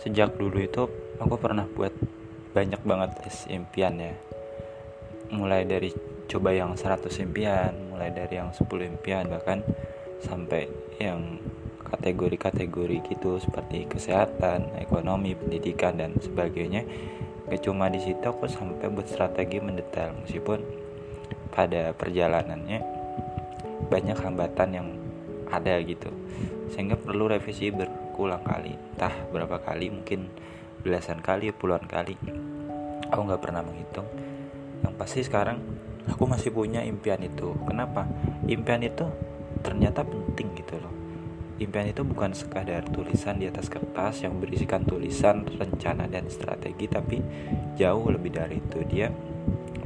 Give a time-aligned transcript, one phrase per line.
[0.00, 0.88] sejak dulu itu
[1.20, 1.92] aku pernah buat
[2.56, 4.16] banyak banget list impian ya.
[5.30, 5.92] Mulai dari
[6.26, 9.60] coba yang 100 impian mulai dari yang 10 impian bahkan
[10.24, 10.66] sampai
[10.96, 11.36] yang
[11.90, 16.86] kategori-kategori gitu seperti kesehatan, ekonomi, pendidikan dan sebagainya.
[17.50, 20.16] Gak cuma di situ aku sampai buat strategi mendetail.
[20.22, 20.62] Meskipun
[21.50, 22.78] pada perjalanannya
[23.90, 24.88] banyak hambatan yang
[25.50, 26.08] ada gitu
[26.70, 28.72] sehingga perlu revisi berulang kali.
[28.94, 30.30] Entah berapa kali mungkin
[30.80, 32.16] belasan kali puluhan kali.
[33.10, 34.06] Aku nggak pernah menghitung.
[34.86, 35.58] Yang pasti sekarang
[36.08, 37.52] aku masih punya impian itu.
[37.66, 38.06] Kenapa?
[38.46, 39.04] Impian itu
[39.60, 40.94] ternyata penting gitu loh.
[41.60, 47.20] Impian itu bukan sekadar tulisan di atas kertas yang berisikan tulisan, rencana, dan strategi, tapi
[47.76, 48.80] jauh lebih dari itu.
[48.88, 49.12] Dia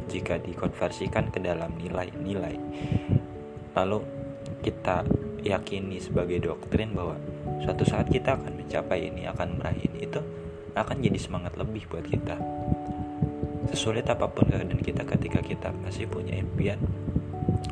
[0.06, 2.54] jika dikonversikan ke dalam nilai-nilai,
[3.74, 4.06] lalu
[4.62, 5.02] kita
[5.44, 7.20] yakini sebagai doktrin bahwa
[7.60, 10.20] suatu saat kita akan mencapai ini, akan meraih ini, itu
[10.72, 12.40] akan jadi semangat lebih buat kita.
[13.70, 16.80] Sesulit apa pun keadaan kita ketika kita masih punya impian,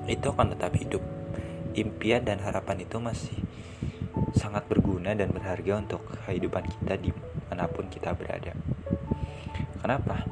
[0.04, 1.00] itu akan tetap hidup.
[1.72, 3.40] Impian dan harapan itu masih
[4.36, 7.10] sangat berguna dan berharga untuk kehidupan kita di
[7.48, 8.52] mana pun kita berada.
[9.80, 10.28] Kenapa?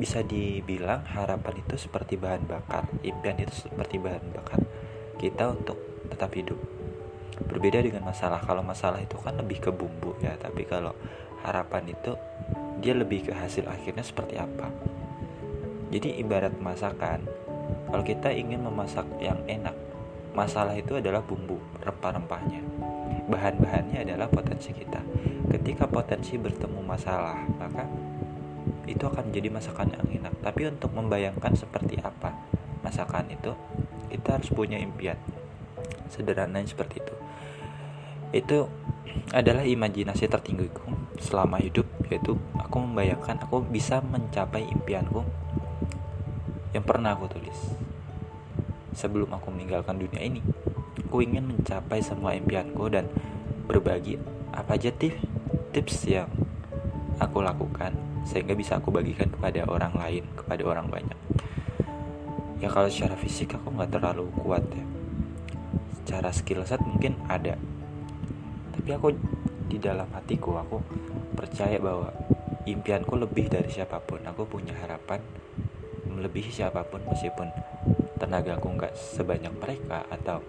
[0.00, 4.64] Bisa dibilang harapan itu seperti bahan bakar, impian itu seperti bahan bakar
[5.20, 5.76] kita untuk
[6.10, 6.58] tetap hidup.
[7.40, 10.92] Berbeda dengan masalah, kalau masalah itu kan lebih ke bumbu ya, tapi kalau
[11.46, 12.12] harapan itu
[12.84, 14.68] dia lebih ke hasil akhirnya seperti apa.
[15.90, 17.24] Jadi ibarat masakan,
[17.88, 19.74] kalau kita ingin memasak yang enak,
[20.34, 22.62] masalah itu adalah bumbu rempah-rempahnya
[23.30, 25.02] bahan-bahannya adalah potensi kita
[25.50, 27.86] ketika potensi bertemu masalah maka
[28.86, 32.34] itu akan menjadi masakan yang enak tapi untuk membayangkan seperti apa
[32.82, 33.54] masakan itu
[34.10, 35.18] kita harus punya impian
[36.10, 37.14] sederhananya seperti itu
[38.30, 38.58] itu
[39.34, 40.86] adalah imajinasi tertinggiku
[41.18, 45.22] selama hidup yaitu aku membayangkan aku bisa mencapai impianku
[46.74, 47.74] yang pernah aku tulis
[48.94, 50.42] sebelum aku meninggalkan dunia ini
[51.10, 53.10] Aku ingin mencapai semua impianku dan
[53.66, 54.14] berbagi
[54.54, 55.18] apa aja tips,
[55.74, 56.30] tips yang
[57.18, 61.18] aku lakukan sehingga bisa aku bagikan kepada orang lain, kepada orang banyak.
[62.62, 64.86] Ya kalau secara fisik aku nggak terlalu kuat ya.
[66.10, 67.54] Secara skill set mungkin ada.
[68.74, 69.14] Tapi aku
[69.70, 70.82] di dalam hatiku aku
[71.38, 72.10] percaya bahwa
[72.66, 74.18] impianku lebih dari siapa pun.
[74.26, 75.22] Aku punya harapan
[76.10, 77.54] melebihi siapa pun meskipun
[78.18, 80.42] tenagaku nggak sebanyak mereka atau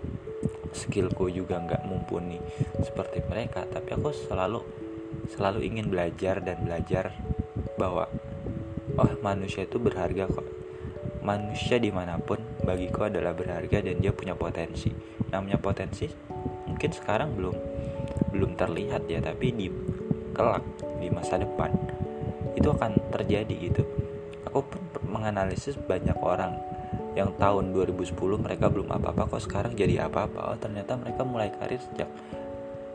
[0.73, 2.41] skillku juga nggak mumpuni
[2.83, 4.59] seperti mereka tapi aku selalu
[5.31, 7.15] selalu ingin belajar dan belajar
[7.79, 8.11] bahwa
[8.99, 10.50] oh manusia itu berharga kok
[11.21, 14.89] manusia di mana pun bagiku adalah berharga dan dia punya potensi.
[15.29, 16.09] Namanya potensi
[16.67, 17.55] mungkin sekarang belum
[18.33, 19.67] belum terlihat ya tapi di
[20.33, 20.63] kelak
[20.97, 21.69] di masa depan
[22.57, 23.83] itu akan terjadi gitu.
[24.49, 26.57] Aku pun menganalisis banyak orang
[27.15, 30.55] yang tahun 2010 mereka belum apa-apa kok sekarang jadi apa-apa?
[30.55, 32.07] Oh ternyata mereka mulai karir sejak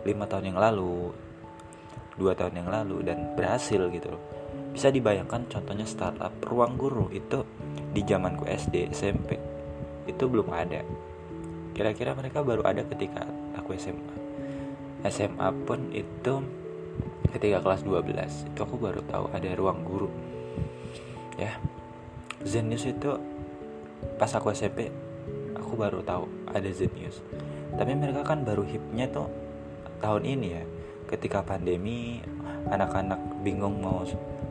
[0.07, 1.11] lima tahun yang lalu
[2.17, 4.23] dua tahun yang lalu dan berhasil gitu loh
[4.77, 7.41] bisa dibayangkan contohnya startup ruang guru itu
[7.97, 9.41] di zamanku SD SMP
[10.05, 10.85] itu belum ada.
[11.73, 13.25] Kira-kira mereka baru ada ketika
[13.57, 14.13] aku SMA
[15.09, 16.45] SMA pun itu
[17.33, 20.13] ketika kelas 12 itu aku baru tahu ada ruang guru.
[21.41, 21.57] Ya
[22.45, 23.17] Zenius itu
[24.21, 24.93] pas aku SMP
[25.57, 27.25] aku baru tahu ada Zenius.
[27.81, 29.33] Tapi mereka kan baru hipnya tuh
[30.05, 30.65] tahun ini ya
[31.09, 32.21] ketika pandemi
[32.69, 34.05] anak-anak bingung mau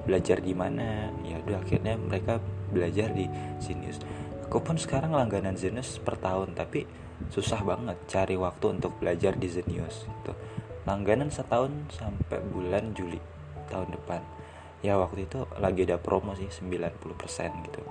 [0.06, 1.12] belajar di mana.
[1.26, 2.40] Ya udah akhirnya mereka
[2.70, 3.26] belajar di
[3.60, 4.00] Zenius.
[4.46, 6.86] Aku pun sekarang langganan Zenius per tahun tapi
[7.34, 10.34] susah banget cari waktu untuk belajar di Zenius itu
[10.86, 13.18] langganan setahun sampai bulan Juli
[13.68, 14.22] tahun depan.
[14.86, 17.82] Ya waktu itu lagi ada promo sih 90% gitu.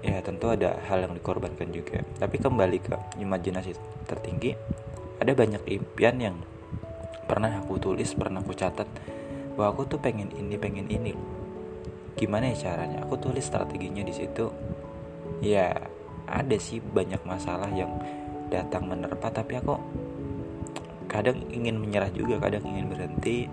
[0.00, 2.00] Ya tentu ada hal yang dikorbankan juga.
[2.16, 3.76] Tapi kembali ke imajinasi
[4.08, 4.56] tertinggi
[5.20, 6.36] ada banyak impian yang
[7.26, 8.86] pernah aku tulis pernah aku catat
[9.56, 11.16] bahwa aku tuh pengen ini pengen ini.
[12.16, 13.02] Gimana ya caranya?
[13.08, 14.52] Aku tulis strateginya di situ.
[15.40, 15.72] Ya
[16.28, 17.90] ada sih banyak masalah yang
[18.52, 19.74] datang menerpa tapi aku
[21.10, 23.46] kadang ingin menyerah juga kadang ingin berhenti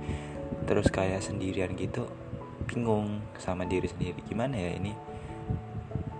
[0.66, 2.08] terus kayak sendirian gitu
[2.68, 4.20] bingung sama diri sendiri.
[4.28, 4.94] Gimana ya ini?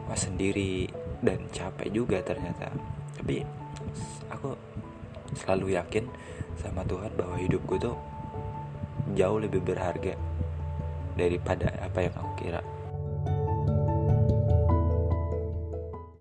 [0.08, 0.88] Pas sendiri
[1.24, 2.68] dan capek juga ternyata.
[3.16, 3.40] Tapi
[4.28, 4.52] aku
[5.34, 6.06] selalu yakin
[6.60, 7.96] sama Tuhan bahwa hidupku tuh
[9.12, 10.16] jauh lebih berharga
[11.20, 12.62] daripada apa yang aku kira